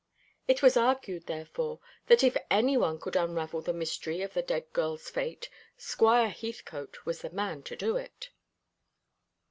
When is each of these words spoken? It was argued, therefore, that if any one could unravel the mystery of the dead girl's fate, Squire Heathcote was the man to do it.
It 0.47 0.63
was 0.63 0.75
argued, 0.75 1.27
therefore, 1.27 1.79
that 2.07 2.23
if 2.23 2.35
any 2.49 2.75
one 2.75 2.99
could 2.99 3.15
unravel 3.15 3.61
the 3.61 3.71
mystery 3.71 4.23
of 4.23 4.33
the 4.33 4.41
dead 4.41 4.73
girl's 4.73 5.11
fate, 5.11 5.47
Squire 5.77 6.29
Heathcote 6.29 7.05
was 7.05 7.21
the 7.21 7.29
man 7.29 7.61
to 7.61 7.75
do 7.75 7.97
it. 7.97 8.31